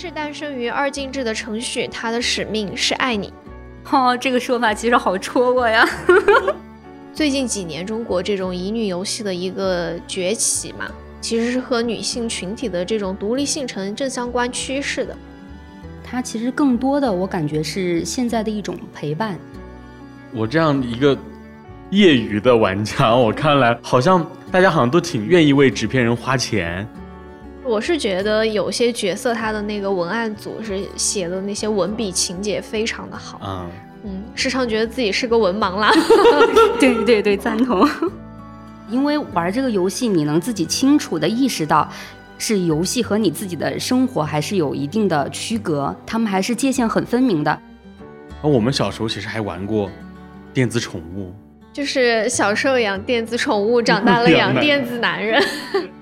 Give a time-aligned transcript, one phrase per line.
[0.00, 3.32] 是诞生于二进制的程序，它的使命是爱你。
[3.90, 5.84] 哦，这个说法其实好戳我呀。
[7.12, 10.88] 最近几年，中国这种乙女游戏的一个崛起嘛，
[11.20, 15.16] 其实是和女性群体的这种独立性成正相关趋势的。
[16.04, 19.36] 它其实更多的，我感觉是现在的一种陪伴。
[20.32, 21.18] 我这样一个
[21.90, 26.88] 业余的玩家，我看来好像大家好像都挺愿意为纸片人花钱。
[27.68, 33.70] 我是觉得有些角色他的那个文案组是写的那些文笔情节非常的好，嗯
[34.04, 35.92] 嗯，时常觉得自己是个文盲啦。
[36.80, 37.86] 对对对，赞同。
[38.88, 41.86] 因为玩这个游戏，你能自己清楚的意识到，
[42.38, 47.60] 是游戏和你自己的生活还是有一定的区隔，他们还是界限很分明的。
[48.40, 49.90] 而我们小时候其实还玩过
[50.54, 51.34] 电子宠物，
[51.70, 55.42] 就是小时候养电子宠物，长大了养电子男人。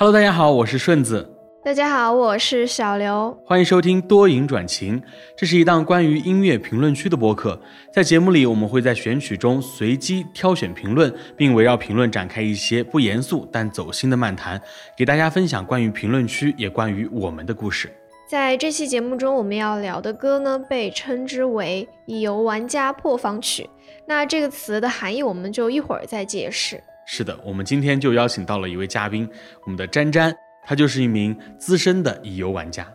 [0.00, 1.28] Hello，大家好，我是顺子。
[1.64, 3.36] 大家好，我是小刘。
[3.44, 5.02] 欢迎收听多云转晴，
[5.36, 7.60] 这是一档关于音乐评论区的播客。
[7.92, 14.62] 在节目里，我们会在选曲中随机挑选评论，并围绕评论展开一些不严肃但走心的漫谈，
[14.96, 17.92] 给大家分享关于评论区也关于我们的故事。
[18.28, 23.68] 在这期节目中，我们要聊的歌呢，被称之为“乙游玩家破防曲”。
[24.06, 26.80] 那这个词的含义，我们就一会儿再解释。
[27.10, 29.26] 是的，我们今天就邀请到了一位嘉宾，
[29.64, 30.30] 我们的詹詹，
[30.62, 32.86] 他就是一名资深的乙游玩家。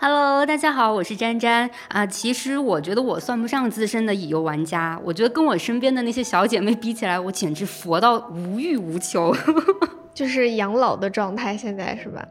[0.00, 2.04] Hello，大家好，我是詹詹啊。
[2.04, 9.32] 其实我觉得我算不上资深的乙游玩家，我觉得跟我身边的那些小姐妹比起来，我简直佛到无欲无求，
[10.12, 12.26] 就是养老的状态，现在是吧？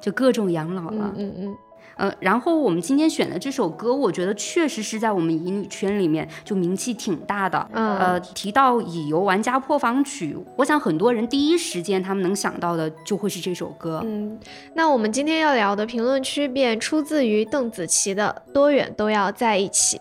[0.00, 1.12] 就各种养老了。
[1.16, 1.56] 嗯嗯。
[1.98, 7.68] 呃，然后我们今天选的这首歌，我觉得确实是在我们乙女圈里面就名气挺大的。
[7.72, 14.00] 嗯，呃，提到乙游玩家破防曲，我想很多人第一时间他们能想到的就会是这首歌。
[14.04, 14.38] 嗯，
[14.74, 19.96] 那我们今天要聊的评论区便出自于邓紫棋的《多远都要在一起》。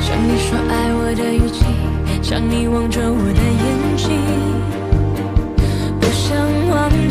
[0.00, 1.64] 像你说爱我的语气，
[2.20, 4.79] 像你望着我的眼睛。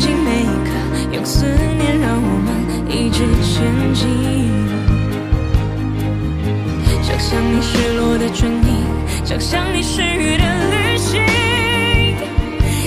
[0.00, 0.70] 忘记每一刻，
[1.12, 2.48] 用思念让我们
[2.88, 4.08] 一直前进。
[7.02, 8.82] 想象你失落的唇印，
[9.26, 11.20] 想象你失语的旅行，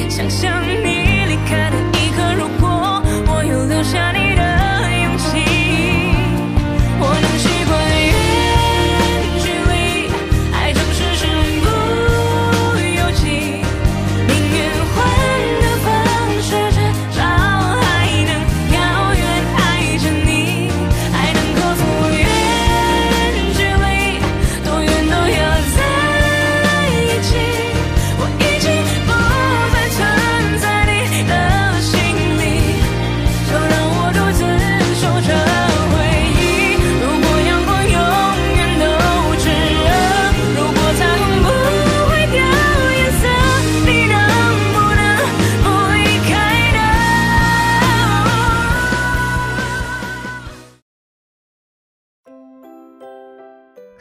[0.10, 0.88] 想象你
[1.28, 4.23] 离开的一刻，如果我有留下你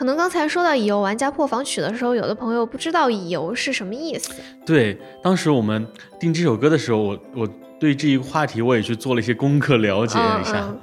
[0.05, 0.29] 的。
[0.29, 4.31] 才说到乙游玩家破防曲的时候，有的朋友不知道乙游是什么意思。
[4.65, 5.87] 对，当时我们
[6.19, 7.49] 定这首歌的时候，我我
[7.79, 10.75] 对这一个话题我也去做了一些功课，了解一下。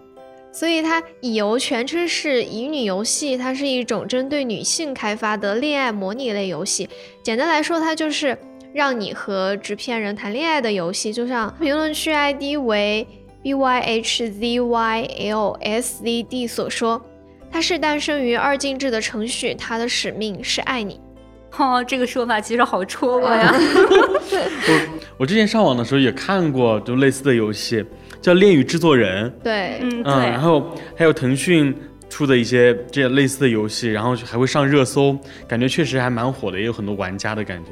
[0.51, 6.89] 所以它乙游全称是乙女游戏，它是一种针对女性开发的恋爱模拟类游戏。
[7.23, 8.37] 简单来说，它就是
[8.73, 11.13] 让你和纸片人谈恋爱的游戏。
[11.13, 13.07] 就像评论区 ID 为
[13.41, 17.01] b y h z y l s z d 所说。
[17.51, 20.99] 它是诞生于二进制的程序，它的使命是爱你。
[21.57, 23.53] 哦，这个说法其实好戳我呀。
[23.57, 27.83] 我我之前上网的时候也看过，就类似的游戏，
[28.21, 29.29] 叫《恋与制作人》。
[29.43, 30.13] 对，嗯，对。
[30.13, 31.75] 然后还有腾讯
[32.07, 35.17] 出的一些这类似的游戏，然后还会上热搜，
[35.47, 37.71] 感觉确实还蛮火的，也有很多玩家的感觉。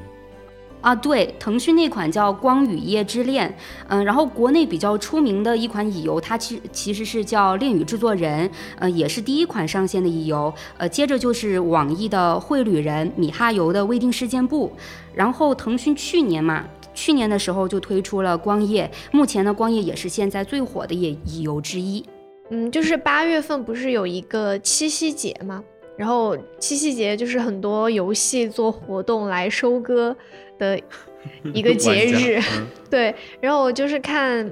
[0.80, 3.50] 啊，对，腾讯那款叫《光与夜之恋》，
[3.88, 8.48] 嗯，然后国内比较出名的一款乙游，它其其实是叫《恋与制作人》，
[8.78, 14.72] 呃，也是第一款上线的乙游，呃，接着就是网易的《绘旅人》，米哈游的《未定事件簿》，
[15.14, 22.06] 然后腾讯去年嘛，去年的时候就推出了《光夜》，目前呢，《光夜》也是现在最火的也乙游之一。
[22.50, 25.62] 嗯，就是八月份不是有一个七夕节吗？
[25.98, 30.16] 然后七夕节就是很多游戏做活动来收割。
[30.60, 30.80] 的
[31.54, 32.42] 一个节日，
[32.90, 34.52] 对，然后我就是看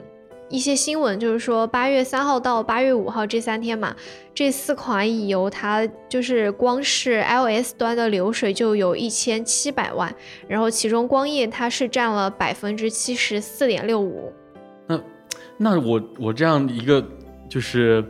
[0.49, 3.95] 一些新闻，就是说八月三号到八月五号这三天嘛，
[4.31, 10.13] 这四款乙游它就是光是 iOS 端的流水就有一千七百万，
[10.47, 14.31] 然后其中光夜它是占了百分之七十四点六五。
[14.85, 15.01] 那
[15.57, 17.03] 那我我这样一个
[17.49, 18.05] 就是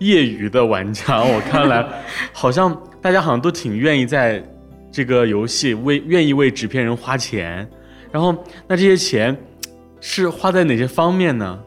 [0.00, 1.86] 业余的玩家，我看来
[2.32, 4.42] 好像大家好像都挺愿意在
[4.90, 7.66] 这个游戏为愿意为纸片人花钱，
[8.10, 8.36] 然后
[8.66, 9.36] 那这些钱
[10.00, 11.58] 是花在哪些方面呢？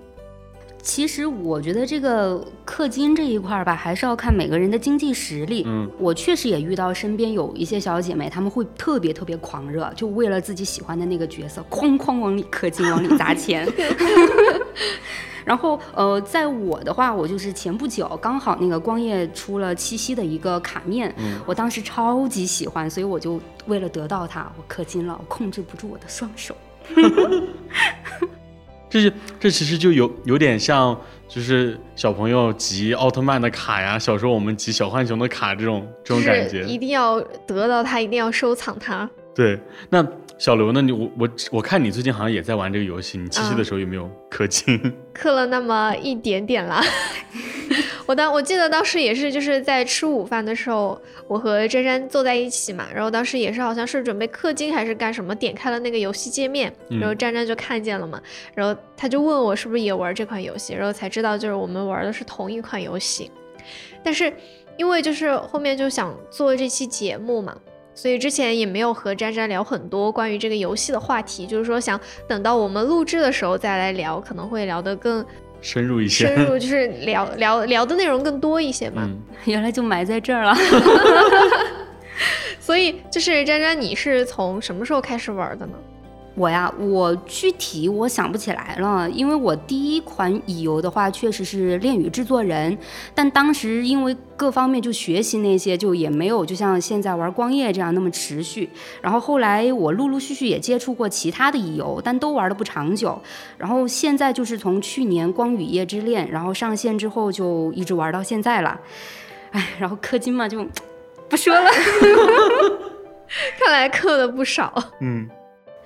[0.84, 5.64] 其实我觉得这个氪金这一块儿吧，还是要看每个人的经济实力。
[5.66, 13.66] 嗯，我确实也遇到身边有一些小姐妹，她们会特别特别狂热，就为了自己喜欢的那个角色，哐哐往里氪金，往里砸钱。
[15.46, 26.54] 然后，呃，在我的话，我就是前不久刚好那个光夜出了七夕的一个卡面，嗯我当时超级喜欢，所以我就为了得到它，我氪金了，我控制不住我的双手。
[28.94, 30.96] 这是这其实就有有点像，
[31.28, 36.64] 就是小朋友集奥特曼的卡呀，小时候我们集小浣熊的卡这种这种感觉。
[36.66, 39.10] 一定要得到它，一定要收藏它。
[39.34, 39.60] 对，
[39.90, 40.06] 那
[40.44, 40.82] 小刘呢？
[40.82, 44.78] 你我我我看你最近好像也在玩这个游戏，你七夕嗯的时候有没有氪金？
[45.16, 46.84] 氪了那么一点点啦。
[48.06, 58.22] 我当我记得当时也是就是在吃午饭的时候，我和珊珊坐在一起嘛，然后当时也是好像是准备氪金还是干什么，点开了那个游戏界面，嗯然后珊珊就看见了嘛，
[58.54, 63.32] 然后他就问我是不是也玩这款游戏，然后才知道就是我们玩的是同一款游戏，
[64.04, 64.34] 但是
[64.76, 67.56] 因为就是后面就想做这期节目嘛。
[67.96, 75.24] 所以之前也没有和渣渣聊很多关于这个游戏的话题，就是说想等到我们录制的时候再来聊，可能会聊得更
[75.62, 76.28] 深入一些。
[76.28, 79.04] 深入，就是聊聊聊的内容更多一些嘛。
[79.06, 80.56] 嗯， 原来就埋在这儿了。
[82.60, 85.74] 所以就是渣渣，你是从什么时候开始玩的呢？
[86.36, 92.76] 我呀，我具体我想不起来了，因为我第一款乙游的话确实是《恋与制作人》，
[93.14, 98.68] 但当时因为各方面就学习那些，就也没有就像现在玩光夜这样那么持续。
[99.00, 103.22] 然后后来我陆陆续续也接触过其他的乙游，但都玩的不长久。
[103.58, 108.80] 然后现在就是从去年《光与夜之恋》然后上线之后，就一直玩到现在了。
[109.52, 110.66] 哎，然后氪金嘛就
[111.30, 111.70] 不说了，
[113.60, 114.74] 看来氪了不少。
[115.00, 115.28] 嗯，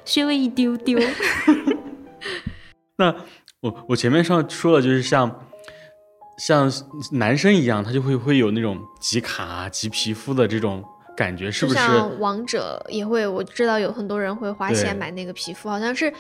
[0.08, 0.98] 稍微一丢丢。
[2.98, 3.14] 那
[3.60, 5.44] 我我前面上说了，就是像
[6.40, 6.72] 像
[7.12, 10.84] 男生一样，他就会会有那种集卡啊、集皮肤的这种
[11.16, 11.74] 感觉，是不？
[11.74, 16.12] 是像王者也会，我知道有很多人会花钱买那个皮肤，好像是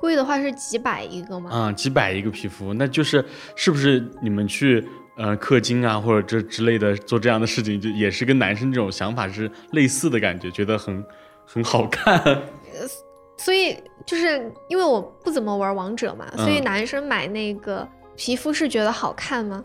[0.00, 1.50] 贵的话是几百一个吗？
[1.50, 3.24] 啊、几百一个皮肤，那就是
[3.56, 4.86] 是不是你们去
[5.16, 11.04] 呃氪金啊，或者这之类的做这样的事情，就也是跟男生这种想法是类似的感觉，觉得很
[11.44, 12.22] 很好看。
[13.36, 17.86] 所以就是因为我不怎么玩王者嘛，所以嗯男生买那个
[18.16, 19.62] 皮肤是觉得好看吗？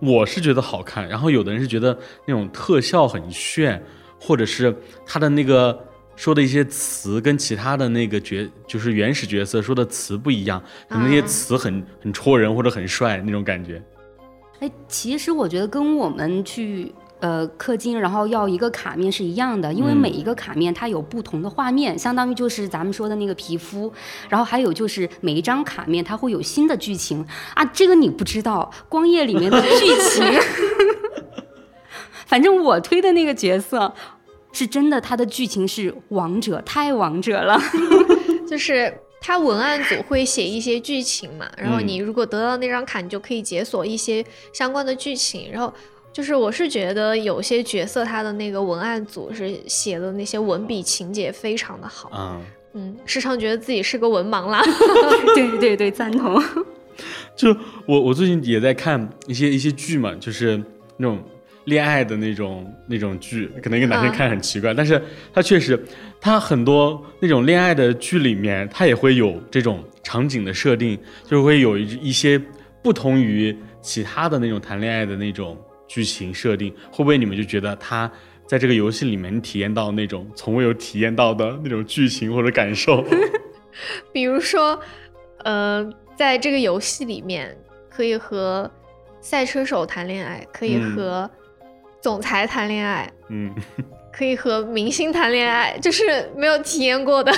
[0.00, 1.96] 我是觉得好看，然后有的人是觉得
[2.26, 3.82] 那种特效很炫，
[4.20, 4.76] 或者是
[5.06, 5.78] 他的那个
[6.16, 13.82] 说的一些词跟其他的那个角就是原始角色说的词不一样，可能那些啊词很很戳人或者很帅那种感觉。
[14.60, 16.92] 哎，其实我觉得跟我们去
[17.24, 23.90] 呃氪金，然后要一个卡面是一样的，因为嗯每一个卡面它有不同的画面，相当于就是咱们说的那个皮肤，
[24.28, 30.22] 然后还有就是每一张卡面它会有新的剧情啊，这个你不知道，光夜里面的剧情，
[32.26, 33.94] 反正我推的那个角色。
[34.56, 37.60] 是真的，他的剧情是王者，太王者了。
[38.48, 45.50] 就是它文案组会写一些剧情嘛，然后嗯你如果得到那张卡，你就可以解锁一些相关的剧情。
[45.50, 45.74] 然后
[46.14, 52.44] 就是我是觉得有些角色他的那个文案组是写的那些文笔情节非常的好，嗯，
[52.74, 54.62] 嗯，时常觉得自己是个文盲啦。
[55.34, 56.40] 对对对，赞同。
[57.34, 57.48] 就
[57.84, 60.56] 我我最近也在看一些一些剧嘛，就是
[60.96, 61.20] 那种
[61.64, 65.02] 恋爱的那种那种剧，可能一个男生嗯看很奇怪，但是
[65.32, 65.76] 他确实，
[66.20, 72.40] 他很多那种恋爱的剧里面，他也会有这种场景的设定，就是会有一一些
[72.80, 78.10] 不同于其他的那种谈恋爱的那种剧情设定，会不会你们就觉得他
[78.46, 83.04] 在这个游戏里面体验到那种从未有体验到的那种剧情或者感受？
[84.12, 84.78] 比如说，
[85.44, 87.56] 呃，在这个游戏里面
[87.90, 88.70] 可以和
[89.20, 91.30] 赛车手谈恋爱，可以嗯和
[92.00, 93.52] 总裁谈恋爱，嗯，
[94.12, 97.32] 可以和明星谈恋爱，就是没有体验过的。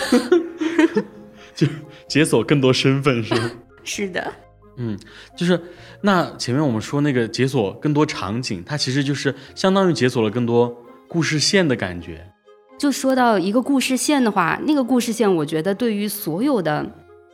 [1.55, 1.67] 就
[2.07, 3.51] 解锁更多身份是吗？
[3.83, 4.33] 是的，
[4.77, 4.99] 嗯，
[5.37, 5.61] 就是
[6.03, 10.77] 那前面我们说那个解锁更多场景，它其实就是相当于解锁了更多
[11.09, 12.31] 故事线的感觉。
[12.79, 16.87] 就说到一个故事线的话，那个故事线，我觉得对于所有的，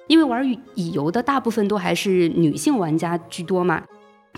[0.07, 3.83] 因为玩乙游的大部分都还是女性玩家居多嘛。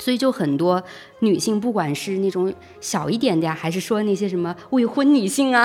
[0.01, 0.83] 所以就很多
[1.21, 5.65] 女性，不管是那种小一点的呀，还是说那些什么未婚女性啊，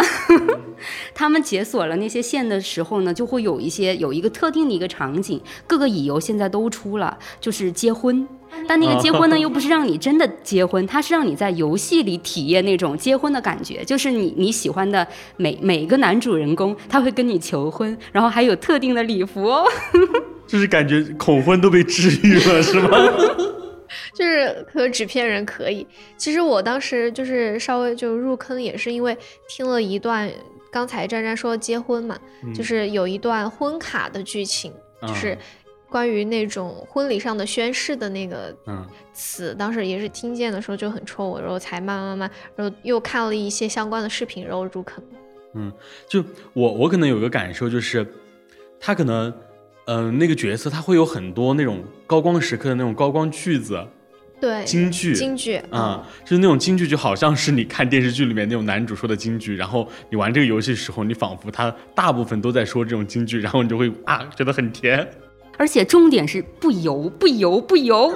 [1.16, 5.42] 她们解锁了那些线的时候呢，就会有一些有一个特定的一个场景。
[5.66, 8.28] 各个乙游现在都出了，就是结婚，
[8.68, 15.06] 但那个结婚呢， 又不是让你真的结婚，它是让你在游戏里体验那种结婚的感觉，就是你你喜欢的
[15.38, 19.66] 每每个男主人公，他会跟你求婚，然后还有特定的礼服哦，
[20.46, 22.90] 就是感觉恐婚都被治愈了，是吗？
[24.20, 25.88] 就是和纸片人可以。
[26.18, 30.30] 其实我当时就是稍微就入坑，也是因为听了一段
[30.70, 32.20] 刚才詹詹说结婚嘛，
[32.54, 34.74] 就是有一段婚卡的剧情，
[35.04, 35.38] 就是
[35.90, 38.54] 关于那种婚礼上的宣誓的那个
[39.14, 39.56] 词。
[39.58, 45.02] 当时也是听见的时候就很戳我，然后才慢慢慢，然后又看了一些相关的视频，然后入坑。
[45.54, 45.72] 嗯，
[46.10, 46.22] 就
[46.52, 48.06] 我我可能有个感受就是，
[48.82, 49.34] 他可能。
[49.92, 53.84] 嗯，那个角色他会有很多那种高光时刻的那种高光句子，
[54.40, 65.08] 对，京剧，京剧啊，就是那种京剧，就好像是你看电视剧里面那种男主说的京剧，然后你玩这个游戏时候，你仿佛他大部分都在说这种京剧，然后你就会啊，觉得很甜。
[65.58, 68.14] 而且重点是不油， 不油，不油，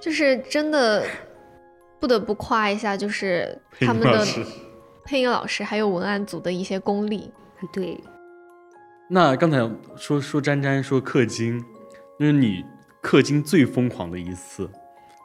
[0.00, 1.02] 就是真的
[1.98, 4.26] 不得不夸一下，就是他们的
[5.04, 5.64] 配音老师。
[5.64, 7.30] 还有文案组的一些功力，
[7.72, 7.98] 对。
[9.08, 9.58] 那刚才
[9.96, 11.58] 说说詹詹说氪金，
[12.20, 12.62] 就是你
[13.02, 14.68] 氪金最疯狂的一次，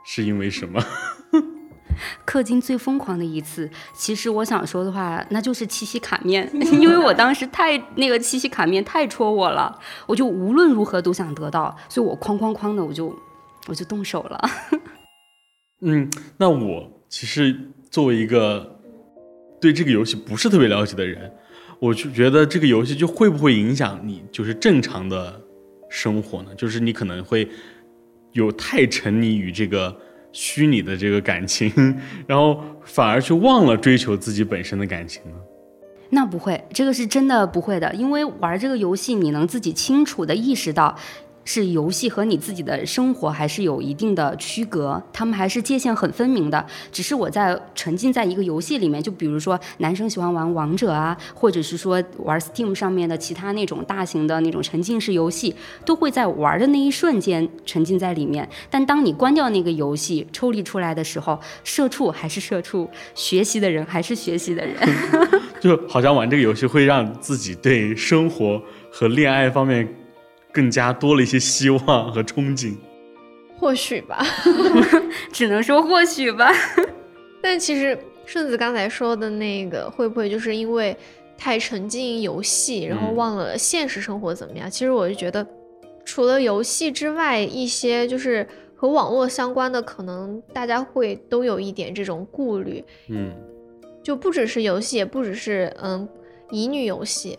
[0.05, 0.83] 是因为什么？
[2.25, 6.49] 氪金最疯狂的一次，其实我想说的话，那就是七夕卡面，
[6.81, 13.15] 因为我当时太那个七夕卡面太戳我了，我就无论如何都想得到，所以我哐哐哐的我就
[13.67, 14.49] 我就动手了。
[15.81, 17.55] 嗯，那我其实
[17.91, 18.79] 作为一个
[19.61, 21.31] 对这个游戏不是特别了解的人。
[21.79, 25.41] 我就觉得这个游戏就会不会影响你就是正常的
[25.89, 26.55] 生活呢？
[26.55, 27.47] 就是你可能会
[28.33, 29.95] 有太沉溺于这个
[30.31, 31.71] 虚拟的这个感情，
[32.27, 35.37] 然后反而去忘了追求自己本身的感情呢？
[36.09, 40.95] 那不会，这个是真的不会的，因为玩这个游戏你能自己清楚的意识到。
[41.45, 46.65] 是游戏和你自己的生活还是有一定的区隔，他们还是界限很分明的。
[46.91, 55.53] 只是我在沉浸在一个游戏里面，就比如说男生喜欢玩王者啊，或者是说玩 Steam 上面的其他那种大型的那种沉浸式游戏，
[55.85, 58.47] 都会在玩的那一瞬间沉浸在里面。
[58.69, 64.75] 但当你关掉那个游戏，抽离出来的时候，社畜还是社畜，学习的人还是学习的人，
[65.59, 69.87] 就好像玩这个游戏会让自己对生活和恋爱方面。
[70.53, 72.75] 更加多了一些希望和憧憬，
[73.57, 74.23] 或许吧，
[75.33, 76.51] 只能说或许吧。
[77.41, 80.95] 但其实顺子刚才说的那个，会不会就是因为
[81.37, 84.69] 太沉浸游戏，然后忘了现实生活怎么样？
[84.69, 85.45] 其实我就觉得，
[86.05, 92.83] 除了游戏之外，一些就是和网络相关的，可能大家会都有一点这种顾虑。
[93.09, 93.33] 嗯，
[94.03, 96.07] 就不只是游戏，也不只是嗯
[96.51, 97.37] 乙女游戏。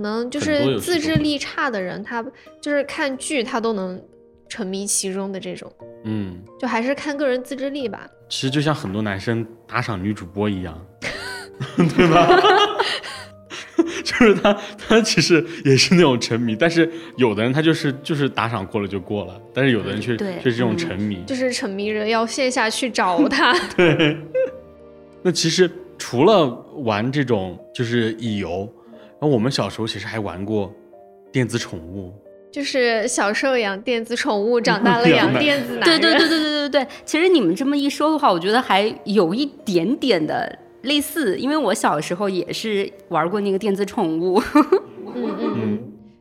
[0.00, 2.24] 可能就是自制力差的人，他
[2.58, 4.02] 就是看剧他都能
[4.48, 5.70] 沉迷其中的这种，
[6.04, 8.08] 嗯，就还是看个人自制力吧。
[8.30, 10.86] 其实就像很多男生打赏女主播一样，
[11.76, 12.26] 对吧？
[14.02, 23.52] 就是他他其实也是那种沉迷，但是有的人他就是就是打赏过了就过了，但是有的人却却是这种沉迷，就是沉迷着要线下去找他。
[23.76, 24.16] 对。
[25.20, 26.48] 那其实除了
[26.84, 28.66] 玩这种就是乙游。
[29.20, 30.72] 然后我们小时候其实还玩过
[31.30, 32.12] 电子宠物，
[32.50, 36.00] 就是小时候养电子宠物，长大了养电子男人。
[36.00, 36.86] 对对对对对对对。
[37.04, 44.40] 其实你们这么一说的话，我觉得还有一点点的类似，因为我小时候也是玩过那个电子宠物。
[45.14, 45.78] 嗯嗯嗯，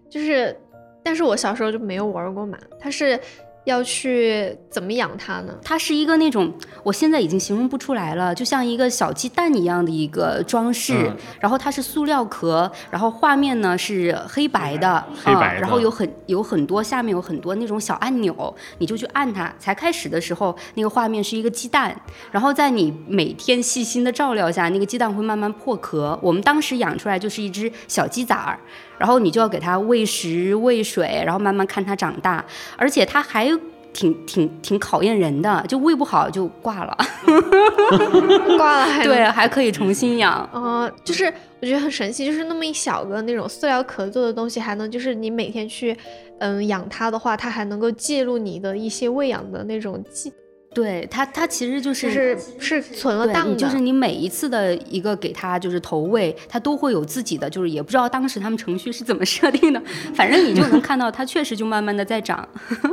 [0.09, 0.55] 就是，
[1.01, 3.19] 但是我小时候就没有玩过嘛，它是。
[3.65, 5.53] 要去怎么养它呢？
[5.63, 6.51] 它是一个那种，
[6.83, 11.11] 我现在已经形容不出来了，就像一个小鸡蛋一样的一个装饰。
[11.39, 19.53] 然后它是塑料壳，然后画面呢是黑白的，黑白然后有很有很多下面有很多那种小按钮，你就去按它。
[19.59, 21.95] 才开始的时候，那个画面是一个鸡蛋，
[22.31, 26.17] 然后在你每天细心的照料下，那个鸡蛋会慢慢破壳。
[26.23, 28.59] 我们当时养出来就是一只小鸡崽儿。
[28.99, 32.43] 然后你就要给它喂食喂水，然后慢慢看它长大，
[32.77, 33.49] 而且它还
[33.91, 36.95] 挺挺挺考验人的，就喂不好就挂了，
[38.57, 40.47] 挂了还对，还可以重新养。
[40.53, 41.25] 哦，就是
[41.59, 45.97] 我觉得很神奇，就是那么一小个那种塑料壳做的东西，还能就是你每天去
[46.39, 50.31] 嗯养它的话，它还能够记录你的一些喂养的那种记
[50.73, 59.81] 对它，它其实就就是是是存了档的，就是你每一次的一个给它就是投喂，它都会有自己的，就是也不知道当时他们程序是怎么设定的，
[60.13, 62.47] 反正你就能看到它确实就慢慢的在长。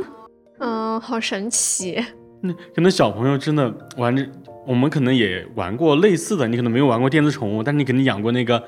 [0.59, 2.03] 嗯，好神奇。
[2.41, 4.27] 那可能小朋友真的玩着，
[4.65, 8.63] 我们可能也玩过类似的，你可能没有玩过电子宠物，但是你肯定养过那个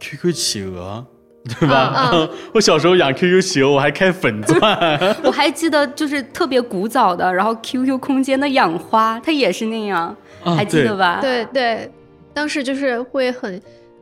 [0.00, 1.06] QQ 企鹅，
[1.44, 2.10] 对吧？
[2.12, 4.60] 嗯 我小时候养 QQ 企鹅，我还开粉钻。
[5.24, 10.14] 我还记得就是特别古早的，然后 QQ 空间的养花，它也是那样，
[10.44, 11.20] 啊还记得吧？
[11.20, 11.90] 对对，
[12.34, 13.60] 当时就是会很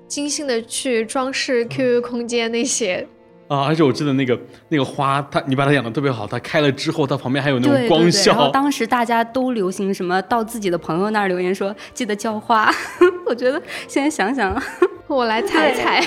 [0.08, 3.06] 精心的去装饰 QQ 空间那些。
[3.48, 4.36] 啊，而且我记得那个
[4.70, 8.32] 那个花，它你把它养的特别好，它开了之后，它旁边还有那种对对对，光效。
[8.32, 12.68] 然后当时大家都流行什么到自己的朋友那儿留言说记得浇花，
[13.24, 14.60] 我觉得现在想想，
[15.06, 16.04] 我来踩踩，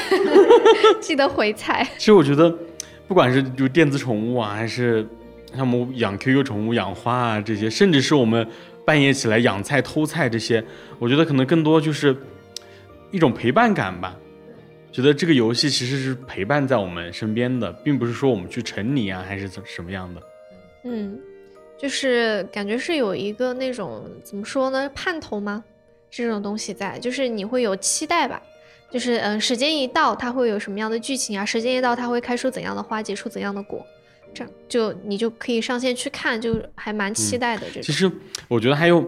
[0.99, 1.87] 记得回踩。
[1.97, 2.53] 其实我觉得，
[3.07, 5.07] 不管是就电子宠物啊，还是
[5.55, 8.45] 像我们养 QQ 宠物、养花啊这些，甚至是我们
[8.85, 10.63] 半夜起来养菜、偷菜这些，
[10.99, 12.15] 我觉得可能更多就是
[13.11, 14.17] 一种陪伴感吧。
[14.91, 20.21] 觉得这个游戏其实是陪伴在我们身边的，并不是说我们去沉溺啊，还是怎什么样的。
[20.83, 21.17] 嗯，
[21.77, 25.63] 就是感觉是有一个那种怎么说呢，盼头吗？
[26.09, 28.41] 这种东西在，就是你会有期待吧。
[28.91, 31.45] 就是嗯，时间一到，它会有什么样的剧情啊？
[31.45, 33.85] 时间一到，它会开出怎样的花，结出怎样的果，
[34.33, 37.67] 这样就你就可以上线去看，就还蛮期待的。
[37.67, 38.11] 这种其实
[38.47, 39.07] 我觉得还有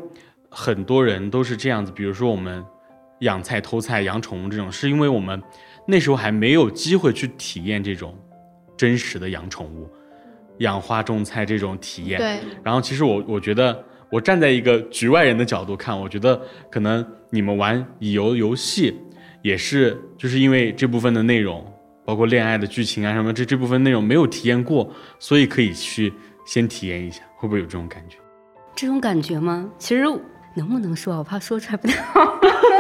[0.50, 2.64] 很多人都是这样子，比如说我们
[3.22, 5.42] 养菜、偷菜、养宠物这种，是因为我们
[5.88, 8.16] 那时候还没有机会去体验这种
[8.78, 9.90] 真实的养宠物、
[10.60, 12.20] 养花种菜这种体验。
[12.20, 18.96] 对，然后其实我我觉得，我站在一个局外人的角度看，我觉得可能你们玩乙游游戏
[19.42, 21.66] 也是就是因为这部分的内容，
[22.06, 26.14] 包括恋爱的剧情啊什么这这部分内容没有体验过，所以可以去
[26.46, 28.18] 先体验一下，会不会有这种感觉？
[28.76, 29.70] 这种感觉吗？
[29.78, 30.04] 其实
[30.56, 31.20] 能不能说啊？
[31.20, 32.40] 我怕说出来不太好。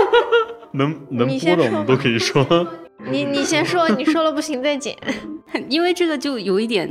[0.73, 2.45] 能能播的我们都可以说。
[3.11, 4.95] 你你先说，你说了不行再剪。
[5.67, 6.89] 因为这个就有一点，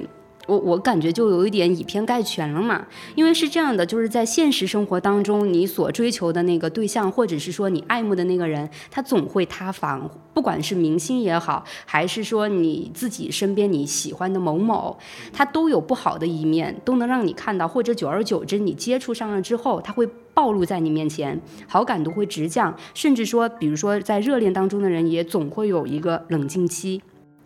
[0.50, 2.84] 我我感觉就有一点以偏概全了嘛。
[3.14, 10.10] 因为是这样的，就是在现实生活当中，你所追求的那个对象，或者是说你爱慕的那个人，他总会塌房。
[10.32, 14.98] 不管是明星也好，还是说你自己身边你喜欢的某某，
[15.32, 17.68] 他都有不好的一面，都能让你看到。
[17.68, 27.02] 或者久而久之，你接触上了之后，他会暴露在你面前，好感度会直降，甚至说，比如说在热恋当中的人，也总会有一个冷静期。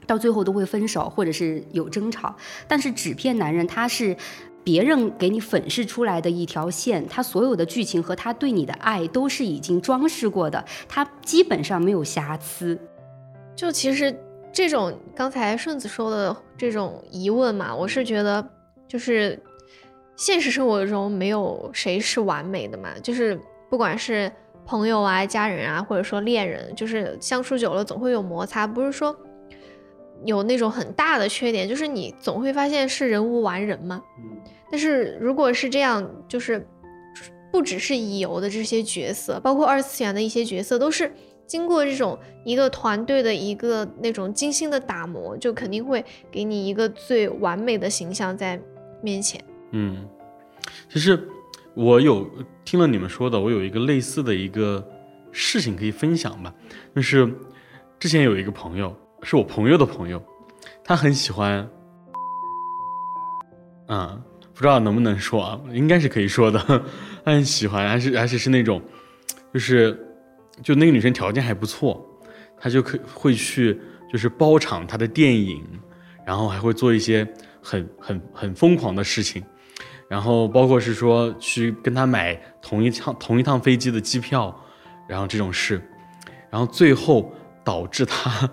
[0.06, 2.34] 到最后都会分手，或者是有争吵。
[2.66, 4.16] 但是纸片男人他是
[4.62, 12.78] 别人给你粉饰出来的一条线，他所有的剧情和他对你的爱都是已经装饰过的，他基本上没有瑕疵。
[13.54, 14.14] 就其实
[14.52, 18.44] 这种刚才顺子说的这种疑问嘛，我是觉得
[18.88, 19.38] 就是
[20.16, 23.38] 现实生活中没有谁是完美的嘛，就是
[23.68, 24.30] 不管是
[24.64, 29.14] 朋友啊、家人啊，或者说恋人，就是相处久了总会有摩擦，不是说
[30.24, 34.02] 有那种很大的缺点，就是你总会发现是人无完人嘛。
[34.70, 36.66] 但是如果是这样，就是
[37.52, 41.12] 不只是乙游的这些角色，包括二次元的一些角色，都是
[41.46, 48.60] 经过这种一个团队的一个那种精心的打磨，就肯定会给你一个最完美的形象在
[49.02, 49.40] 面前。
[49.70, 50.08] 嗯，
[50.88, 51.28] 其实
[51.74, 52.28] 我有
[52.64, 54.84] 听了你们说的，我有一个类似的一个
[55.30, 56.52] 事情可以分享吧，
[56.96, 57.32] 就是
[58.00, 60.22] 之前有一个朋友，是我朋友的朋友，
[60.84, 61.66] 他很喜欢，
[63.88, 66.58] 嗯，不知道能不能说啊，应该是可以说的，
[67.24, 68.80] 他很喜欢，而且而且是那种，
[69.52, 69.98] 就是
[70.62, 72.06] 就那个女生条件还不错，
[72.58, 73.80] 他就可会去
[74.12, 75.64] 就是包场她的电影，
[76.26, 77.26] 然后还会做一些
[77.62, 79.42] 很很很疯狂的事情。
[80.06, 84.54] 然后包括是说去跟他买同一趟同一趟飞机的机票，
[85.08, 85.82] 然后这种事，
[86.50, 87.32] 然后最后
[87.64, 88.48] 导致他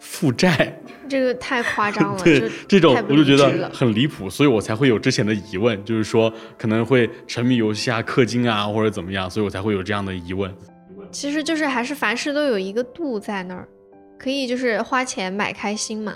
[0.00, 0.72] 负债，
[1.08, 10.54] 这个太夸张了， 对这种我就觉得很离谱，所以我才会有之前的疑问，就是说可能会沉迷游戏啊、氪金啊或者怎么样，所以我才会有这样的疑问。
[11.10, 13.66] 其实就是还是凡事都有一个度在那儿，
[14.18, 16.14] 可以就是花钱买开心嘛。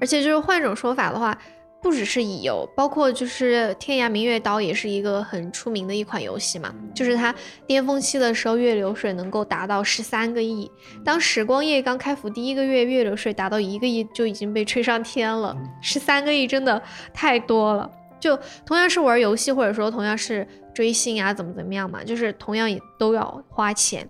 [0.00, 1.36] 而且就是换种说法的话，
[1.80, 6.74] 不只是乙游，包括就是《天涯明月刀》也是一个很出名的一款游戏嘛。
[6.94, 7.34] 就是它
[7.66, 10.70] 巅峰期的时候，月流水能够达到十三个亿。
[11.04, 16.82] 当时光夜刚开服第一个月，月流水达到一个亿就已经被吹上天了，十三个亿真的
[17.14, 17.88] 太多了。
[18.18, 18.36] 就
[18.66, 24.08] 同样是玩游戏，或者说同样是追星啊，怎么怎么样嘛，就是同样也都要花钱，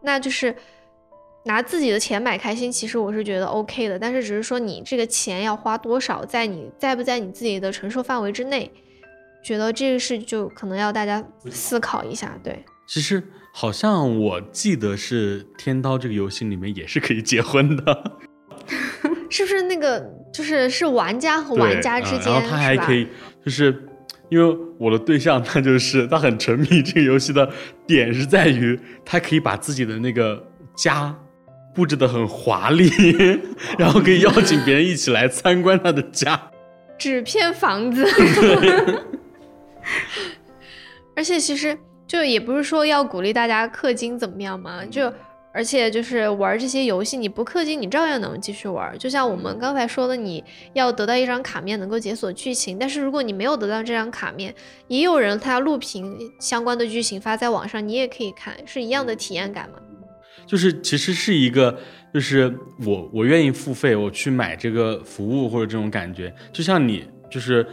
[0.00, 0.56] 那就是
[1.44, 8.70] 拿自己的钱买开心，其实我是觉得 OK 的，但是只是说你这个钱要花多少，在你在不在你自己的承受范围之内，
[9.42, 12.38] 觉得这个事就可能要大家思考一下。
[12.44, 13.22] 对，其实
[13.54, 18.20] 好像我记得是《天刀》这个游戏里面也是可以结婚的，
[19.30, 19.98] 是不是那个
[20.32, 23.08] 就是是玩家和玩家之间，然后他还可以
[23.42, 23.88] 就是
[24.28, 27.50] 因为我的对象他就是他很沉迷这个游戏的
[27.86, 31.16] 点是在于他可以把自己的那个家
[31.74, 32.90] 布置的很华丽，
[33.78, 36.50] 然后可以邀请别人一起来参观他的家，
[36.98, 38.06] 纸片房子。
[41.16, 45.12] 而且其实就也不是说要鼓励大家氪金怎么样嘛，就
[45.52, 48.96] 而且就是玩这些游戏，你不氪金你照样能继续玩。
[48.98, 54.54] 就像我们刚才说的，你要得到一张卡面能够解锁剧情，但是如果你没有得到这张卡面，
[54.86, 59.78] 也有人他录屏相关的剧情发在网上，你也可以看，是一样的体验感嘛。
[60.50, 61.78] 就是其实是一个，
[62.12, 62.52] 就是
[62.84, 67.64] 我我愿意付费，我去买这个服务或者这种感觉，就像你就是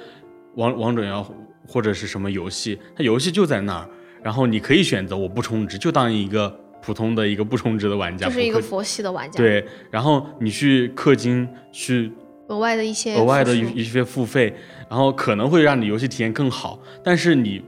[0.56, 1.34] 王王者荣耀。
[1.70, 3.90] 或者是什么游戏，它游戏就在那儿，
[4.24, 6.50] 然后你可以选择我不充值，就当一个
[6.82, 9.38] 普通的一个不充值的玩家，就是一个佛系的玩家。
[9.38, 12.10] 对，然后你去氪金，去
[12.48, 14.56] 额外的一些额外的一一些付费，
[14.90, 17.62] 然后可能会让你游戏体验更好，但是你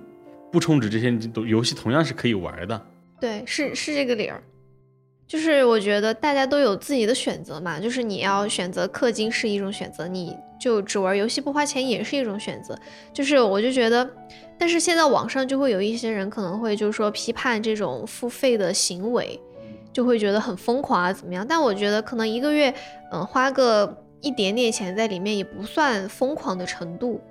[0.50, 1.14] 不充值这些
[1.46, 2.82] 游戏同样是可以玩的。
[3.20, 4.42] 对，是是这个理儿。
[5.30, 12.76] 就是我觉得大家都有自己的选择嘛，就是你要选择氪金是一种选择，你就只玩游戏不花钱也是一种选择。
[13.14, 14.10] 就是我就觉得，
[14.58, 19.40] 但是现在网上就会有一些人可能会就是说批判这种付费的行为，
[19.94, 21.46] 就会觉得很疯狂啊怎么样？
[21.48, 22.74] 但我觉得可能一个月，
[23.12, 27.22] 嗯，花个一点点钱在里面也不算疯狂的程度。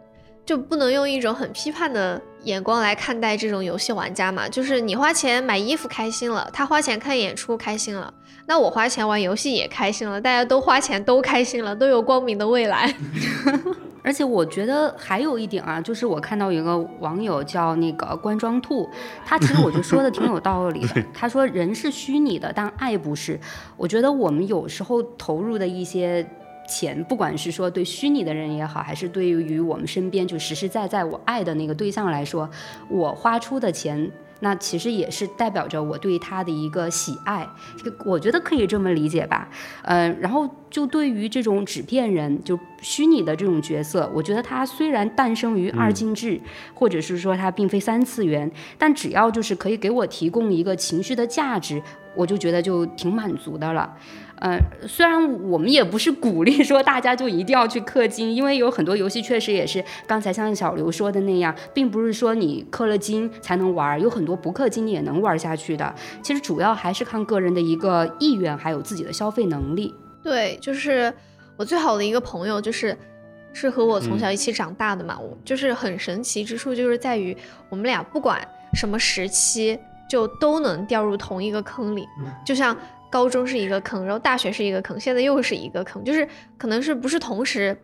[0.49, 4.49] 就不能用一种很批判的眼光来看待这种游戏玩家嘛？
[4.49, 8.11] 就是你花钱买衣服开心了，他花钱看演出开心了，
[8.47, 12.91] 那我花钱玩游戏也开心了，大家都花钱都开心了，都有光明的未来。
[14.03, 18.89] 而且我觉得还有一点啊，就是我看到有个网友叫那个关庄兔，
[19.27, 21.05] 他其实我觉得说的挺有道理的。
[21.13, 23.39] 他说人是虚拟的，但爱不是。
[23.77, 26.27] 我觉得我们有时候投入的一些。
[26.69, 32.49] 钱，不管是说对虚拟的人也好，还是对于我们身边就实实在在我爱的那个对象来说，
[32.89, 37.49] 我花出的钱，那其实也是代表着我对他的一个喜爱。
[37.77, 39.49] 这个我觉得可以这么理解吧。
[39.83, 46.41] 嗯，然后就对于这种纸片人，就虚拟的这种角色，我觉得他虽然诞生于二进制，
[46.75, 51.83] 或者是说他并非三次元，但只要就是可以给我提供一个情绪的价值，
[52.19, 53.97] 我就觉得就挺满足的了。
[54.41, 65.95] 呃，虽然我们也不是鼓励说大家就一定要去氪金，因为有很多游戏确实也是刚才像小刘说的那样，并不是说你氪了金才能玩，有很多不氪金你也能玩下去的。
[66.23, 69.95] 其实主要还是看个人的一个意愿，还有自己的消费能力。
[70.23, 71.13] 对，就是
[71.57, 72.97] 我最好的一个朋友，就是
[73.53, 77.37] 是和我从小一起长大的嘛，我就是很神奇之处就是在于
[77.69, 78.41] 我们俩不管
[78.75, 79.77] 什么时期
[80.09, 82.09] 就都能掉入同一个坑里，
[82.45, 82.77] 就像。
[83.11, 87.75] 高中是一个坑，然后大学是一个坑，现在又是一个坑，就是可能是不是同时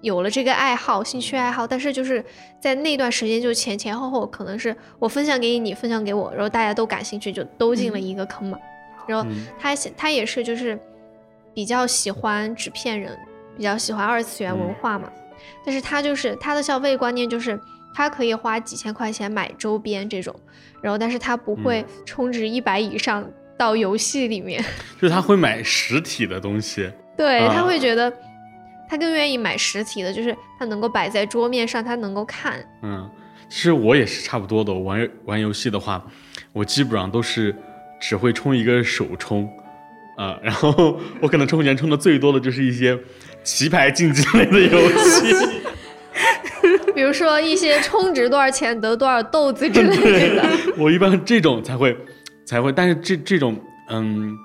[0.00, 2.24] 有了这个爱好、兴趣爱好，但是就是
[2.58, 8.58] 在那段时间就前前后后，可能是我分享给你，你分享给我，然后大家都感兴趣，就都进了一个坑嘛。
[9.06, 10.80] 然后他他也是就是
[11.52, 13.14] 比较喜欢纸片人，
[13.58, 15.12] 比较喜欢二次元文化嘛，
[15.66, 17.60] 但是他就是他的消费观念就是
[17.94, 20.34] 他可以花几千块钱买周边这种，
[20.82, 23.24] 然后但是他不会充值一百以上。
[23.56, 24.60] 到游戏里面，
[25.00, 28.12] 就是他会买实体的东西，对他会觉得
[28.88, 32.58] 他更愿意买实体的，就是他能够摆在桌面上，他能够看。
[32.82, 33.08] 嗯，
[33.48, 34.72] 其实我也是差不多的。
[34.72, 36.04] 我玩玩游戏的话，
[36.52, 37.54] 我基本上都是
[38.00, 39.48] 只会充一个首充，
[40.16, 42.98] 啊，然后 我可能充钱充的最多的就是一些
[43.44, 45.53] 棋牌竞技类的游戏，
[47.14, 50.44] 说一些充值多少钱得多少豆子之类的。
[50.76, 51.96] 我一般这种才会。
[52.46, 54.36] 才会，但是这这种，嗯，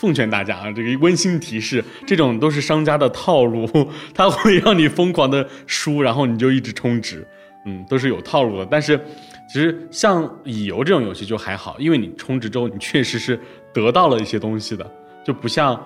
[0.00, 3.64] 奉劝大家啊，这个温馨提示，这种都是商家的套路，
[4.12, 7.24] 他会让你疯狂的输，然后你就一直充值，
[7.64, 8.66] 嗯，都是有套路的。
[8.68, 9.00] 但是
[9.48, 13.38] 其实像乙游这种游戏就还好，因为你充值之后，你确实是
[13.72, 14.84] 得到了一些东西的，
[15.24, 15.80] 就不像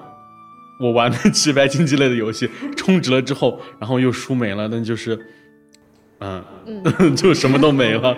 [0.80, 2.48] 我玩的棋牌竞技类的游戏，
[2.78, 5.14] 充值了之后，然后又输没了，那就是，
[6.20, 6.44] 嗯，
[7.16, 8.16] 就什么都没了。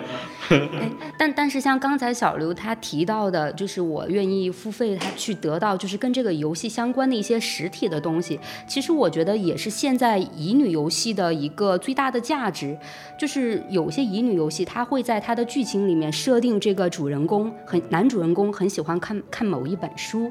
[1.17, 8.39] 但但是像刚才小刘他提到的，就是我愿意付费，他去得到就是跟这个游戏相关的一些实体的东西。
[8.67, 12.77] 其实我觉得也是现在乙女游戏的一个最大的价值，
[13.17, 20.29] 就是有些乙女游戏，它会在它的剧情里面设定这个主人公很男主人公很喜欢看看某一本书，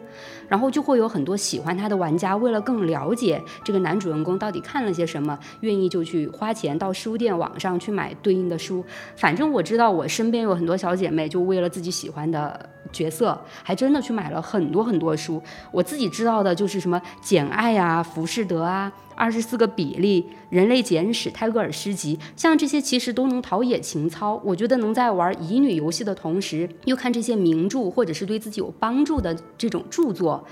[0.48, 8.84] 然后就会有很多喜欢他的玩家为了更了解这个男主人公到底看了些什么，愿意就去花钱到书店网上去买对应的书。
[9.16, 10.09] 反正我知道我。
[10.10, 15.40] 身边有很多小姐妹，就为了自己喜欢的角色，还真的去买了很多很多书。
[15.70, 24.40] 我自己知道的就是什么《简爱》啊，《浮士德》啊，《二十四个比例》《人类简史》《泰戈尔诗集》，像这些其实都能陶冶情操。
[24.44, 30.44] 我觉得能在玩乙女游戏的同时，又看这些名著或者是对自己有帮助的这种著作，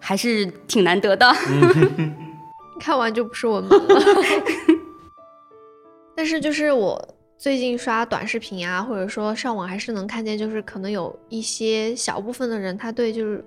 [0.00, 1.32] 还是挺难得的。
[2.80, 3.78] 看完就不是我们了。
[6.16, 7.13] 但是就是我。
[7.44, 13.44] 最近刷短视频啊，或者说上网，还是能看见，就是可能有一些小部分的人，他对就是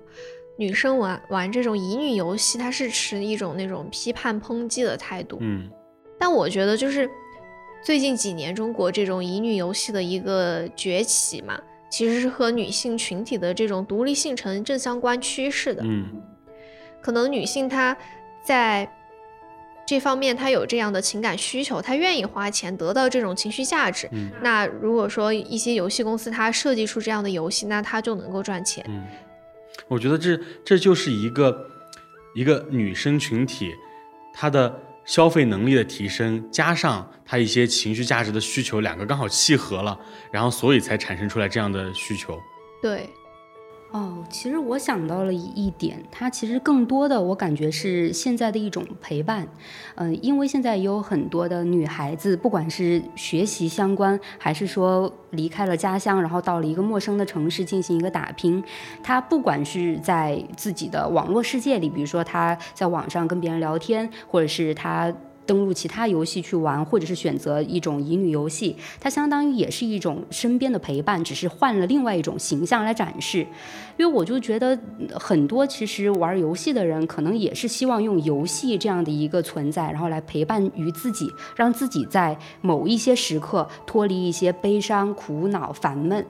[0.56, 5.38] 女生玩玩这种乙女游戏，他是持一种那种批判抨击的态度。
[5.40, 5.68] 嗯，
[6.16, 7.10] 但我觉得就是
[7.82, 15.82] 最近几年中国这种乙女游戏的一个崛起嘛，其实是和女性群体的这种独立性成正相关趋势的。
[15.84, 16.22] 嗯，
[17.00, 17.96] 可能女性她
[18.44, 18.88] 在。
[19.88, 24.06] 这方面他有这样的情感需求，他愿意花钱得到这种情绪价值。
[24.12, 28.84] 嗯，那如果说一些游戏公司它设计出这样的游戏，那它就能够赚钱。
[28.86, 29.06] 嗯，
[29.88, 31.66] 我觉得这这就是一个
[32.34, 33.72] 一个女生群体，
[34.34, 39.98] 她的消费能力的提升，加上她一些情绪价值的需求，两个刚好契合了，
[40.30, 42.38] 然后所以才产生出来这样的需求。
[42.82, 43.08] 对。
[43.90, 49.48] 哦，其实我想到了一点，它其实更多的我感觉是现在的一种陪伴，
[49.94, 58.62] 嗯，因为现在也有很多的女孩子，不管是学习相关，还是说离开了家乡，然后到了一个陌生的城市进行一个打拼，
[59.02, 65.10] 她不管是在自己的网络世界里，比如说她在网上跟别人聊天，或者是她。
[65.48, 73.46] 登录其他游戏去玩，或者是选择一种乙女游戏，它相当于也是一种身边的陪伴，只是换了另外一种形象来展示。
[73.96, 74.78] 因为我就觉得
[75.14, 86.24] 很多其实玩游戏的人，可能也是希望用游戏这样的一个存在，然后来陪伴于自己，让自己在某一些时刻脱离一些悲伤、苦恼、烦闷。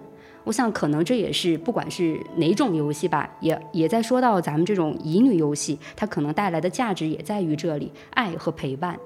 [0.49, 8.99] 我想，可能这也是不管是哪种游戏吧，也也在说到咱们这种乙女游戏，它可能带来的价值也在于这里，爱和陪伴。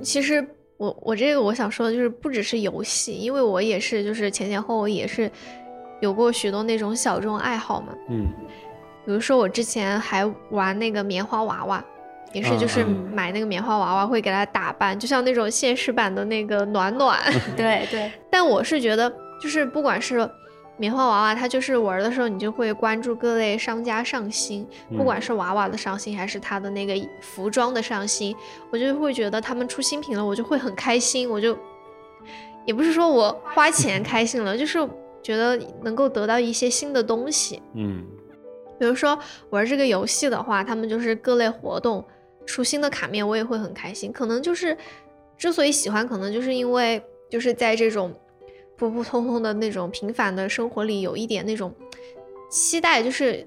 [0.00, 5.28] 其实我我这个我想说的就是，不只是游戏，因为我也是就是前前后后也是
[5.98, 7.88] 有过许多那种小众爱好嘛。
[8.08, 8.28] 嗯，
[9.04, 11.84] 比如说我之前还玩那个棉花娃娃，
[12.32, 17.18] 也是就是买那个棉花娃娃会给它打扮，就像那种现实版的那个暖暖。
[17.58, 18.08] 对对。
[18.30, 20.30] 但我是觉得，就是不管是
[20.80, 24.66] 棉花娃娃，它就是玩的时候，你就会关注各类商家上新，
[24.96, 28.34] 不管是娃娃的上新，还是它的那个服装的上新，
[28.70, 31.28] 我就会觉得他们出新品了，我就会很开心。
[31.28, 31.54] 我就
[32.64, 34.78] 也不是说我花钱开心了，就是
[35.22, 37.60] 觉得能够得到一些新的东西。
[37.74, 38.02] 嗯，
[38.78, 39.18] 比如说
[39.50, 42.02] 玩这个游戏的话，他们就是各类活动
[42.46, 44.10] 出新的卡面，我也会很开心。
[44.10, 44.74] 可能就是
[45.36, 48.10] 之所以喜欢，可能就是因为就是在这种。
[48.80, 51.70] 普普通通的那种平凡的生活里，有一点那种
[52.50, 53.46] 期待，就是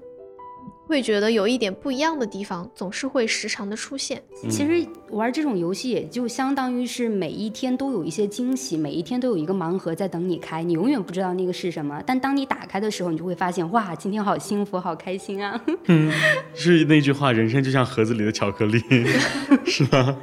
[0.86, 4.22] 会觉得有一点不一样的地方，总是会时常的出现。
[4.48, 12.00] 其实玩这种游戏，也就相当于是每一天都有一些惊喜，每一天都有一个盲盒在等你开，你永远不知道那个是什么。
[12.06, 15.60] 但当你打开的时候，你就会发现，哇，今天好幸福，好开心啊！
[15.86, 16.12] 嗯，
[16.54, 18.80] 是那句话，人生就像盒子里的巧克力，
[19.66, 20.16] 是吧？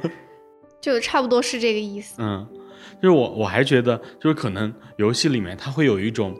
[0.80, 2.14] 就差不多是这个意思。
[2.16, 2.48] 嗯。
[3.00, 6.34] 就是我，我还觉得，就是可能游戏里面它会有一种，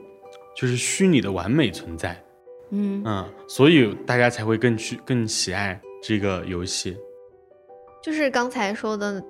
[0.56, 2.22] 就是虚拟的完美存在，
[2.70, 6.96] 嗯嗯，所以大家才会更去更喜爱这个游戏。
[8.02, 9.22] 就是刚才说的，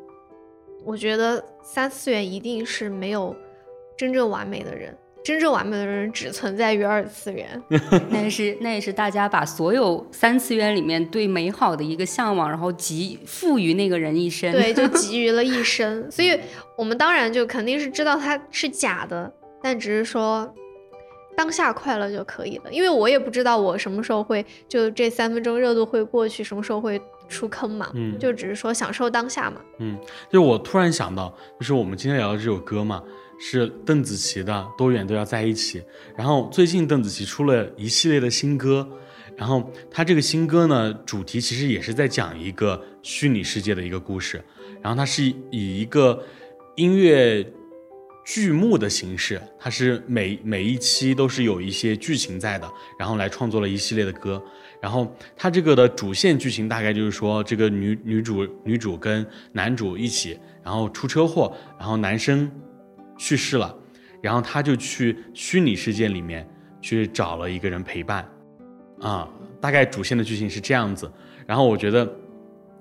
[0.84, 3.36] 我觉得三次元一定是没有
[3.96, 4.96] 真正完美的人。
[5.24, 7.62] 真正完美的人只存在于二次元，
[8.10, 16.10] 那也是那也是大家把所有三次元里面对美好的一个向往，然后集赋予那个人一生，对，就 集于了一生。
[16.10, 16.36] 所以
[16.76, 19.32] 我们当然就肯定是知道它是假的，
[19.62, 20.52] 但只是说
[21.36, 22.72] 当下快乐就可以了。
[22.72, 29.96] 因为我也不知道我什么时候会就这三分钟热度会过去，什么时候会出坑嘛，嗯，就只是说享受当下嘛，嗯，
[30.30, 33.00] 就我突然想到，就是我们今天聊的这首歌嘛。
[33.44, 35.80] 是邓紫棋的《多远都要在一起》，
[36.16, 38.88] 然后最近邓紫棋出了一系列的新歌，
[39.36, 44.40] 然后她这个新歌呢，主题其实也是在讲一个虚拟世界的一个故事，
[44.80, 46.24] 然后它是以一个
[46.76, 47.44] 音乐
[48.24, 54.40] 剧目的形式，它是每每一期都是有一些剧情在的，然后来创作了一系列的歌。
[54.80, 62.48] 然后它这个的主线剧情大概就是说，这个女女主女主跟男主一起，然后出车祸，然后男生
[63.16, 63.74] 去世了，
[64.20, 66.48] 然后他就去虚拟世界里面
[66.80, 68.28] 去找了一个人陪伴，
[69.00, 69.28] 啊，
[69.60, 71.10] 大概主线的剧情是这样子。
[71.46, 72.10] 然后我觉得，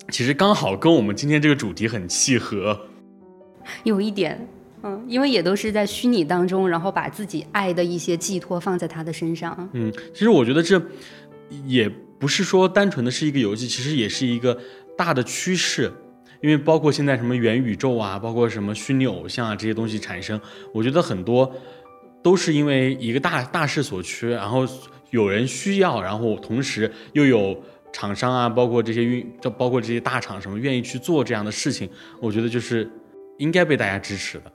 [0.09, 2.79] 其实刚好跟我们今天这个主题很契合，
[3.83, 4.47] 有一点。
[4.83, 9.69] 嗯，因为也都是在虚拟当中，然后把自己爱的一些寄托放在他的身上。
[9.73, 10.81] 嗯，其实我觉得这
[11.67, 14.59] 也不是说单纯的是一个游戏，其实也是一个
[14.97, 15.91] 大的趋势。
[16.41, 20.39] 因为包括现在什么元宇宙啊，包括什么虚拟偶像啊这些东西产生，
[20.73, 21.51] 我觉得很多
[22.23, 24.67] 都是因为一个大大势所趋，然后
[25.11, 27.61] 有人需要，然后同时又有
[27.93, 32.89] 厂商啊，包括这些运，就包括这些大厂什么愿意去做这样的事情，我觉得就是
[33.37, 34.51] 应该被大家支持的。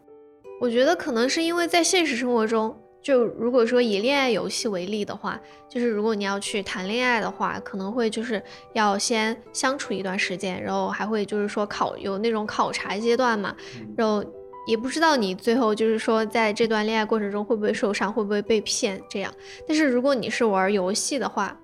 [0.61, 2.75] 我觉得可能是因为在现实生活中，
[3.07, 8.42] 就如果说以恋爱游戏为例的话，就是如果你要去谈恋爱的话，可能会就是
[8.73, 13.55] 要先相处一段时间，然后还会就是说考有那种考察阶段嘛，
[13.97, 14.25] 然后
[14.66, 19.33] 也不知道你最后就是说在这段恋爱过程中会不会受伤，会不会被骗这样。
[19.69, 21.57] 但是如果你是玩游戏的话，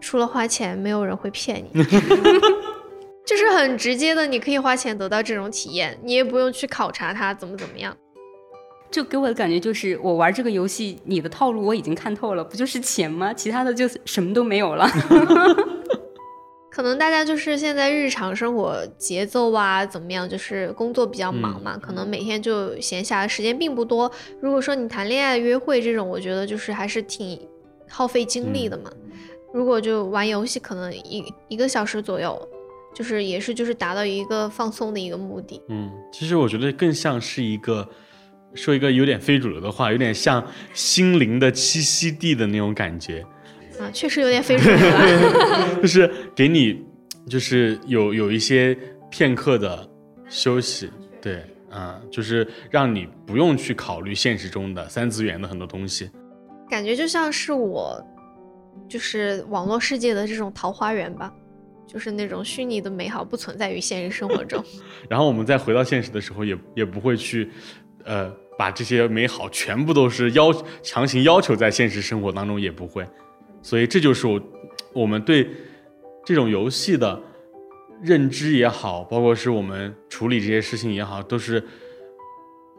[0.00, 1.84] 除了花钱，没有人会骗你，
[3.26, 7.94] 就是很直接的，你可以花钱得到这种体验，你也不用去考察他怎么怎么样。
[8.92, 13.32] 就给我的感觉就是，我玩这个游戏，你的套路我已经看透了，不就是钱吗？
[13.32, 14.86] 其他的就什么都没有了。
[16.70, 20.28] 可能大家就是现在日常生活节奏啊，怎么样？
[20.28, 24.10] 就是工作比较忙嘛，可能每天就闲暇的时间并不多。
[24.40, 27.40] 如果说你谈恋爱、约会这种，我觉得就是还是挺
[27.88, 28.90] 耗费精力的嘛。
[29.52, 32.48] 如果就玩游戏，可能一一个小时左右，
[32.94, 35.60] 就是也是就是达到一个放松的一个目的。
[35.68, 37.88] 嗯，其实我觉得更像是一个。
[38.54, 43.24] 说一个有点非主流的话，有点像心灵的栖息地的那种感觉，
[43.80, 46.84] 啊，确实有点非主流， 就是给你，
[47.28, 48.76] 就是有有一些
[49.10, 49.88] 片刻的
[50.28, 56.10] 休息，对，啊，就是让你不用去考虑现实中的三次元的很多东西，
[56.68, 58.04] 感觉就像是我，
[58.88, 61.32] 就是网络世界的这种桃花源吧，
[61.86, 64.62] 就是那种虚拟的美好不存在于现实生活中，
[65.08, 67.50] 然后我们再回到现实的时候，也也不会去，
[68.04, 68.32] 呃。
[68.58, 73.04] 把这些美好全部都是要强行要求在现实生活当中也不会，
[73.62, 74.40] 所以这就是我
[74.92, 75.48] 我们对
[76.24, 77.20] 这种游戏的
[78.02, 81.64] 认知也好，包括是我们处理这些事情也好，都是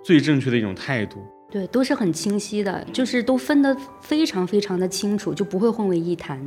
[0.05, 1.25] 最正确的一种态度。
[1.51, 6.39] 对，都是很清晰的，就是都分得非常非常的清楚，就不会混为一谈。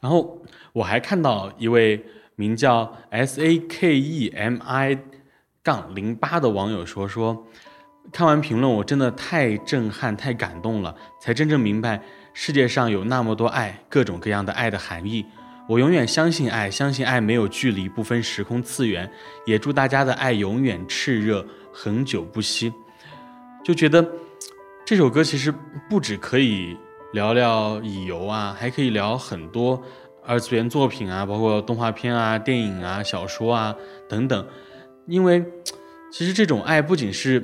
[0.00, 4.98] 然后我还看到一位名叫 S A K E M I
[5.62, 7.46] 杠零八的网友说说。
[8.10, 12.02] 看完评论，我真的太震撼、太感动了，才真正明白
[12.34, 15.24] 世界上有那么多爱，各种各样的爱的含义。
[15.68, 19.08] 我永远相信爱，相信爱没有距离，不分时空次元。
[19.46, 22.72] 也祝大家的爱永远炽热，恒久不息。
[23.64, 24.04] 就觉得
[24.84, 25.54] 这首歌其实
[25.88, 26.76] 不止可以
[27.12, 29.80] 聊聊乙游啊，还可以聊很多
[30.26, 33.72] 二次元作品啊，包括动画片啊、电影啊、小说啊
[34.08, 34.44] 等等。
[35.06, 35.44] 因为
[36.10, 37.42] 其实这种爱不仅是。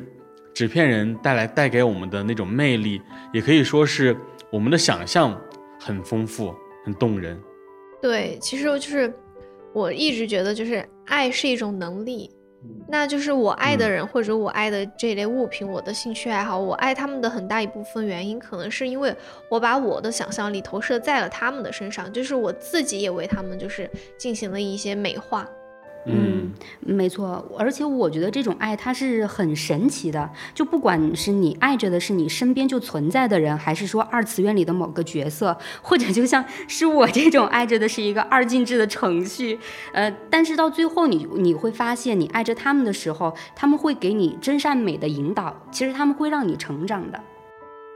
[0.54, 3.00] 纸片人带来带给我们的那种魅力，
[3.32, 4.16] 也可以说是
[4.50, 5.40] 我们的想象
[5.78, 6.52] 很丰富、
[6.84, 7.40] 很动人。
[8.02, 9.14] 对，其实就是
[9.72, 12.28] 我一直觉得，就是爱是一种能力，
[12.88, 19.14] 那就是我爱的人或者我爱的这类物品，我的兴趣爱好，我爱他们的很大一部分原因，可能是因为
[19.48, 25.48] 我把我的想象力投射在了他们的身上，就是我自己也为他们就是进行了一些美化。
[26.10, 39.58] 嗯，没错，而且我觉得这种爱它是很神奇的，就不管是你爱着的是你身边就存在的人，还是说二次元里的某个角色，或者就像是我这种爱着的是一个二进制的程序，
[39.92, 47.20] 呃，但是到最后你你会发现，你爱着他们的时候，他们会给你真善美的引导，其实他们会让你成长的。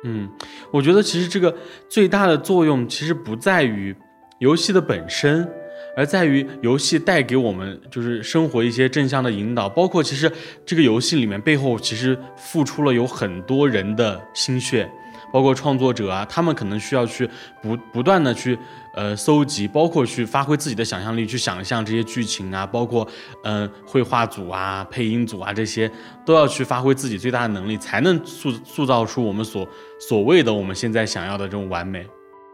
[0.05, 0.29] 嗯，
[0.70, 1.57] 我觉得其实这个
[1.88, 3.96] 最大的作用其实不在于
[4.38, 5.48] 游戏的本身。
[5.94, 10.31] 而在于游戏带给我们就是生活一些正向的引导，包括其实
[10.64, 14.90] 这个游戏里面背后其实付出了有很多人的心血，
[15.33, 17.28] 包括创作者啊，他们可能需要去
[17.61, 18.59] 不不断的去
[18.94, 23.07] 呃搜集，包括去发挥自己的想象力去想象这些剧情啊，包括
[23.44, 25.90] 嗯绘画组啊、配音组啊这些
[26.24, 29.68] 都要去发挥自己最大的能力，才能塑塑造出我们所
[30.00, 32.07] 所谓的我们现在想要的这种完美。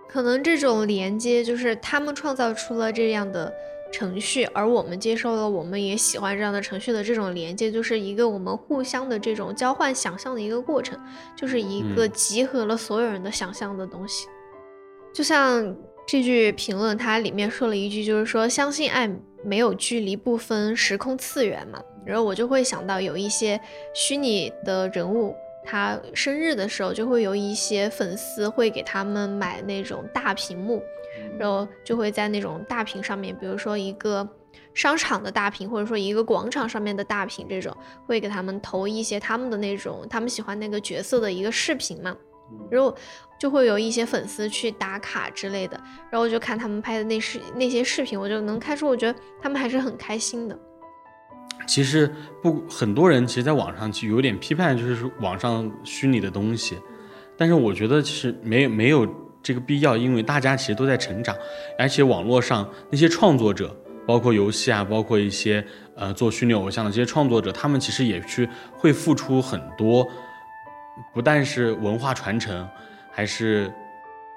[0.09, 3.53] 可能这种连接就是他们创造出了这样的
[3.93, 10.99] 程序，而我们接受了，我们也喜欢这样的程序的这种连接，就是一个我们互相的这种交换想象的一个过程，
[11.37, 14.27] 就是一个集合了所有人的想象的东西。
[15.13, 15.77] 就像
[16.07, 19.11] 这句评论，它里面说了一句，就是说相信爱
[19.45, 21.81] 没有距离，不分时空次元嘛。
[22.07, 23.61] 然后我就会想到有一些
[23.95, 25.35] 虚拟的人物。
[25.71, 30.83] 他生日的时候，就会有一些粉丝会给他们买那种大屏幕，
[31.39, 34.27] 然后就会在那种大屏上面，比如说一个
[34.73, 42.17] 商场的大屏，或者说一个广场上面的大屏，这种会给他们投一些他们的那种他们喜欢那个角色的一个视频嘛，
[42.71, 42.97] 然后
[43.39, 45.79] 就会有一些粉丝去打卡之类的，
[46.11, 50.59] 然后我就看他们拍的那视那些视频，我就能看出，我觉得他们还是很开心的。
[51.67, 52.11] 其实
[52.43, 56.79] 不，很多人其实在网上就有点批判，就是网上虚拟的东西。
[57.37, 59.07] 但是我觉得其实没没有
[59.43, 61.37] 这个必要，因为大家其实都在成长，
[61.79, 70.09] 而且网络上那些创作者，包括游戏啊，包括一些呃做虚拟偶像的这些创作者，他们其实也去会付出很多，
[71.13, 72.69] 不但是文化传承，
[73.11, 73.71] 还是。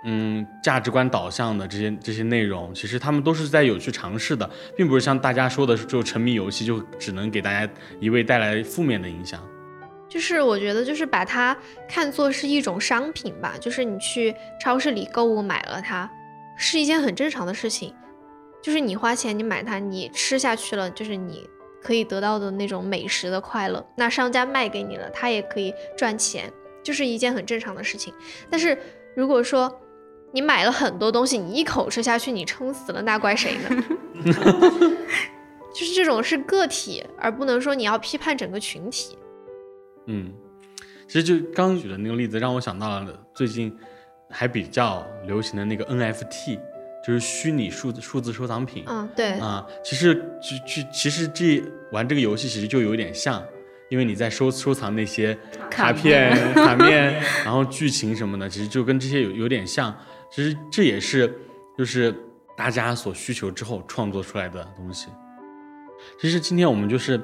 [0.03, 9.39] 嗯，价值观导向的这些这些内容，其实他们都是在有去尝试的，并不是像大家说的，就沉迷游戏就只能给大家一味带来负面的影响。
[10.09, 11.55] 就是我觉得，就是把它
[11.87, 16.09] 看作是一种商品吧，就是你去超市里购物买了它，
[16.57, 17.95] 是一件很正常的事情。
[18.61, 21.47] 就是你花钱你买它，你吃下去了，就是你
[21.81, 23.83] 可以得到的那种美食的快乐。
[23.95, 26.51] 那商家卖给你了，他也可以赚钱，
[26.83, 28.13] 就是一件很正常的事情。
[28.49, 28.77] 但是
[29.15, 29.80] 如果说，
[30.31, 33.83] 你买了很多东西，你一口吃下去，你撑死了，那怪谁呢？
[35.73, 39.17] 就是这种是个体，而不能说你要批判整个群体。
[40.07, 40.31] 嗯，
[41.07, 43.75] 其实就刚举的那个例子，让我想到了最近
[44.29, 46.59] 还比较流行的那个 NFT，
[47.05, 48.83] 就是虚拟数字数字收藏品。
[48.87, 49.31] 嗯，对。
[49.33, 53.43] 啊，其实就就其实这玩这个游戏其实就有点像。
[53.89, 55.37] 因为你在收收藏那些
[55.69, 57.13] 卡片、卡面，
[57.43, 59.93] 然后剧情什么的，其实就跟这些有有点像。
[60.31, 61.31] 其实这也是
[61.77, 62.15] 就是
[62.55, 65.09] 大家所需求之后创作出来的东西。
[66.19, 67.19] 其实今天我们就是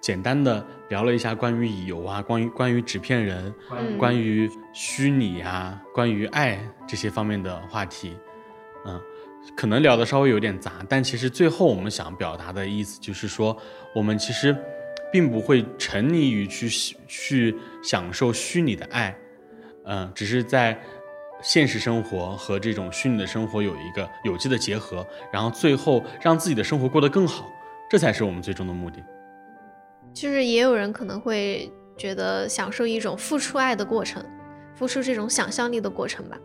[0.00, 3.52] 简单的聊了一下关于乙游啊，关于关于纸片人，
[3.98, 8.16] 关于虚拟啊，关于爱这些方面的话题。
[8.86, 9.00] 嗯，
[9.56, 13.56] 可能聊的稍微有点杂，但其实最后我们想表达的意思就是说，
[13.94, 14.56] 我们其实。
[15.12, 16.68] 并不会沉溺于去
[17.06, 19.16] 去享受虚拟的爱，
[19.84, 20.76] 嗯，只是在
[21.44, 27.52] 现实生活和这种虚拟的生活有一个有机的结合，然后最后让自己的生活过得更好，
[27.90, 29.04] 这才是我们最终的目的。
[30.14, 34.24] 就是也有人可能会觉得享受一种付出爱的过程，
[34.74, 36.38] 付出这种想象力的过程吧。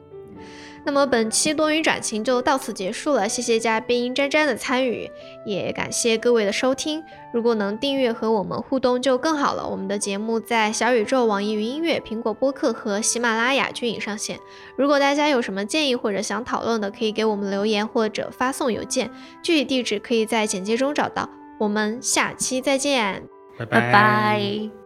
[0.85, 5.09] 那么本期多云转晴就到此结束了，谢谢嘉宾詹詹的参与，
[5.45, 7.03] 也感谢各位的收听。
[7.31, 9.67] 如果能订阅和我们互动就更好了。
[9.67, 14.39] 我们的节目在小宇宙、网易云音乐、苹果播客和喜马拉雅均已上线。
[14.75, 19.11] 如果大家有什么建议或者想讨论的，可以给我们留言或者发送邮件，
[19.43, 21.29] 具体地址可以在简介中找到。
[21.59, 23.23] 我们下期再见，
[23.57, 24.78] 拜拜拜。